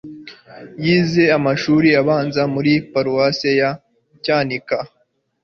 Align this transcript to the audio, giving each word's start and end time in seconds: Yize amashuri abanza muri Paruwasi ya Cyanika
Yize 0.85 1.23
amashuri 1.37 1.87
abanza 2.01 2.41
muri 2.53 2.71
Paruwasi 2.93 3.49
ya 3.59 3.71
Cyanika 4.23 4.77